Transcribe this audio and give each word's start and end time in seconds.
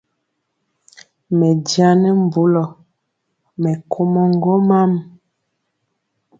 Mɛ 1.37 1.47
njaŋ 1.59 1.91
nɛ 2.01 2.09
mbulɔ, 2.23 2.63
mɛ 3.61 3.71
komɔ 3.91 4.21
ŋgomam. 4.35 4.91